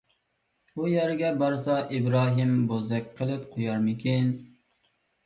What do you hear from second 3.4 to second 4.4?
قويارمىكىن.